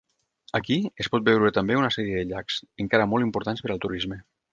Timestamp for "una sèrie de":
1.81-2.29